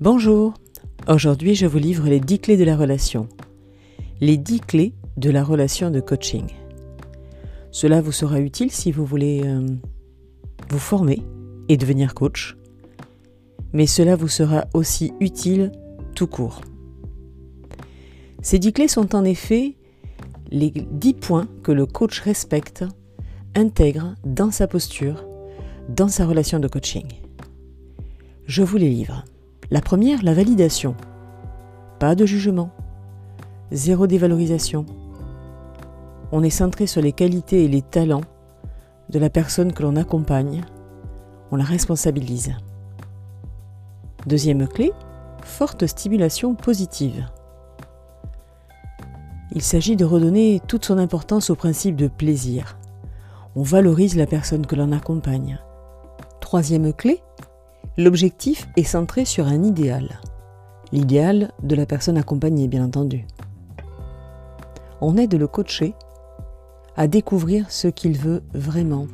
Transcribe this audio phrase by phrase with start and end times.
[0.00, 0.54] Bonjour,
[1.08, 3.28] aujourd'hui je vous livre les 10 clés de la relation.
[4.22, 6.46] Les 10 clés de la relation de coaching.
[7.70, 9.60] Cela vous sera utile si vous voulez euh,
[10.70, 11.22] vous former
[11.68, 12.56] et devenir coach,
[13.74, 15.70] mais cela vous sera aussi utile
[16.14, 16.62] tout court.
[18.40, 19.76] Ces 10 clés sont en effet
[20.50, 22.86] les 10 points que le coach respecte,
[23.54, 25.26] intègre dans sa posture,
[25.90, 27.06] dans sa relation de coaching.
[28.46, 29.26] Je vous les livre.
[29.72, 30.96] La première, la validation.
[32.00, 32.70] Pas de jugement.
[33.70, 34.84] Zéro dévalorisation.
[36.32, 38.24] On est centré sur les qualités et les talents
[39.10, 40.62] de la personne que l'on accompagne.
[41.52, 42.52] On la responsabilise.
[44.26, 44.92] Deuxième clé,
[45.44, 47.28] forte stimulation positive.
[49.52, 52.76] Il s'agit de redonner toute son importance au principe de plaisir.
[53.54, 55.60] On valorise la personne que l'on accompagne.
[56.40, 57.22] Troisième clé,
[58.00, 60.22] L'objectif est centré sur un idéal.
[60.90, 63.26] L'idéal de la personne accompagnée, bien entendu.
[65.02, 65.92] On aide le coacher
[66.96, 69.06] à découvrir ce qu'il veut vraiment,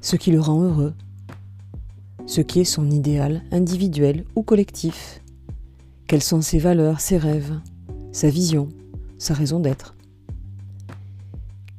[0.00, 0.94] ce qui le rend heureux,
[2.24, 5.20] ce qui est son idéal individuel ou collectif,
[6.06, 7.58] quelles sont ses valeurs, ses rêves,
[8.12, 8.68] sa vision,
[9.18, 9.96] sa raison d'être.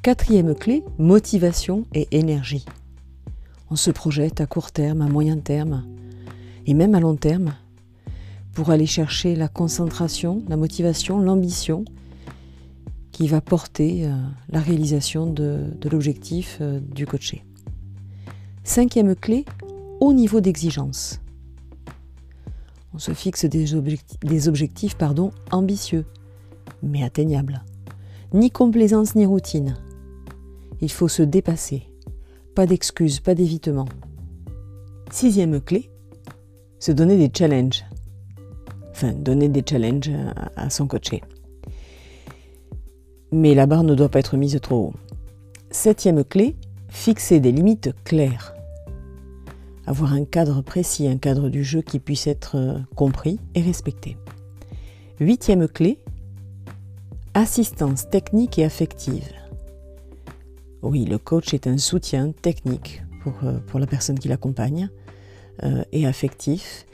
[0.00, 2.64] Quatrième clé, motivation et énergie
[3.70, 5.84] on se projette à court terme, à moyen terme
[6.66, 7.54] et même à long terme
[8.54, 11.84] pour aller chercher la concentration, la motivation, l'ambition
[13.12, 14.14] qui va porter euh,
[14.48, 17.44] la réalisation de, l'objectif euh, du coaché.
[18.64, 19.44] Cinquième clé,
[20.00, 21.20] haut niveau d'exigence.
[22.94, 24.96] On se fixe des, objectifs,
[25.50, 26.04] ambitieux,
[26.82, 27.64] mais atteignables.
[28.32, 29.76] Ni complaisance ni routine.
[30.80, 31.87] Il faut se dépasser,
[32.58, 33.84] pas d'excuses, pas d'évitement.
[35.12, 35.92] Sixième clé,
[36.80, 37.84] se donner des challenges.
[38.90, 40.10] Enfin, donner des challenges
[40.56, 41.22] à, son coaché.
[43.30, 44.94] Mais la barre ne doit pas être mise trop haut.
[45.70, 46.56] Septième clé,
[46.88, 48.56] fixer des limites claires.
[49.86, 54.16] Avoir un cadre précis, un cadre du jeu qui puisse être euh, compris et respecté.
[55.20, 56.00] Huitième clé,
[57.34, 59.30] assistance technique et affective.
[60.82, 64.88] Oui, le coach est un soutien technique pour, euh, pour la personne qui l'accompagne
[65.64, 66.86] euh, et affectif.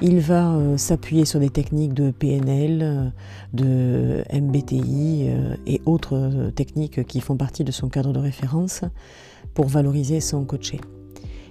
[0.00, 3.12] Il va euh, s'appuyer sur des techniques de PNL,
[3.52, 5.28] de MBTI
[5.66, 8.82] et autres techniques qui font partie de son cadre de référence
[9.54, 10.80] pour valoriser son coaché.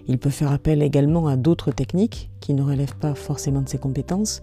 [0.08, 3.78] Il peut faire appel également à d'autres techniques qui ne relèvent pas forcément de ses
[3.78, 4.42] compétences,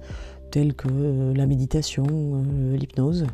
[0.52, 2.06] telles que la méditation,
[2.72, 3.26] l'hypnose,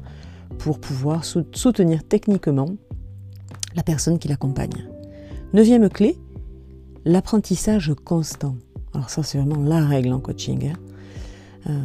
[0.58, 2.70] pour pouvoir soutenir techniquement
[3.74, 4.88] la personne qui l'accompagne.
[5.52, 6.18] Neuvième clé,
[7.04, 8.56] l'apprentissage constant.
[8.94, 10.70] Alors ça c'est vraiment la règle en coaching.
[10.70, 11.70] Hein.
[11.70, 11.78] Euh,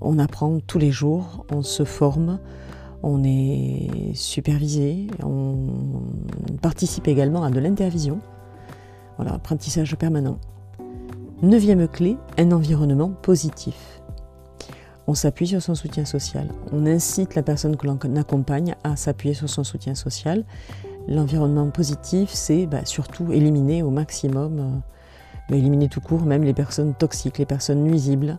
[0.00, 2.38] on apprend tous les jours, on se forme,
[3.02, 5.68] on est supervisé, on
[6.62, 8.20] participe également à de l'intervision.
[9.16, 10.38] Voilà, apprentissage permanent.
[11.42, 13.99] Neuvième clé, un environnement positif
[15.10, 16.46] on s'appuie sur son soutien social.
[16.70, 20.44] On incite la personne que l'on accompagne à s'appuyer sur son soutien social.
[21.08, 24.70] L'environnement positif, c'est bah, surtout éliminer au maximum, euh,
[25.48, 28.38] bah, éliminer tout court même les personnes toxiques, les personnes nuisibles,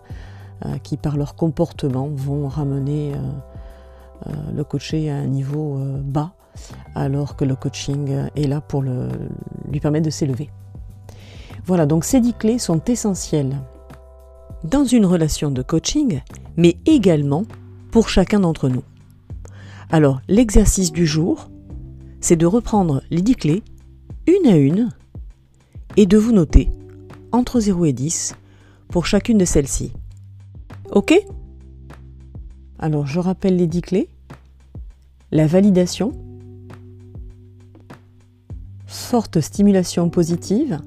[0.65, 3.15] euh, qui par leur comportement vont ramener
[4.27, 6.31] euh, le coaché à un niveau bas,
[6.95, 10.49] alors que le coaching est là pour lui permettre de s'élever.
[11.65, 13.57] Voilà, donc ces dix clés sont essentielles
[14.63, 16.21] dans une relation de coaching,
[16.57, 17.45] mais également
[17.91, 18.83] pour chacun d'entre nous.
[19.89, 21.49] Alors, l'exercice du jour,
[22.21, 23.63] c'est de reprendre les 10 clés,
[24.27, 24.89] une à une,
[25.97, 26.69] et de vous noter
[27.31, 28.35] entre 0 et 10
[28.87, 29.91] pour chacune de celles-ci.
[30.91, 31.13] OK?
[32.79, 34.09] Alors, je rappelle les 10 clés.
[35.31, 36.11] La validation,
[38.85, 40.79] forte stimulation positive,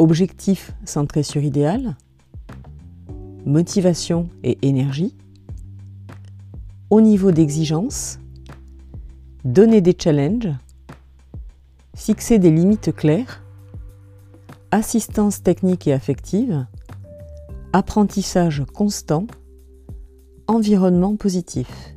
[0.00, 1.94] objectif centré sur idéal,
[3.44, 5.14] motivation et énergie,
[6.88, 8.18] au niveau d'exigence,
[9.44, 10.48] donner des challenges,
[11.94, 13.42] fixer des limites claires,
[14.70, 16.66] assistance technique et affective,
[17.74, 19.26] apprentissage constant,
[20.46, 21.94] environnement positif.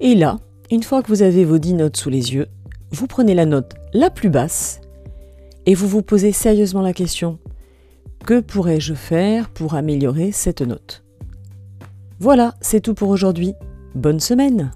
[0.00, 0.40] Et là,
[0.70, 2.48] une fois que vous avez vos 10 notes sous les yeux,
[2.90, 4.82] vous prenez la note la plus basse
[5.66, 7.38] et vous vous posez sérieusement la question
[8.24, 11.02] que pourrais-je faire pour améliorer cette note?
[12.20, 13.54] Voilà, c'est tout pour aujourd'hui.
[13.94, 14.70] Bonne semaine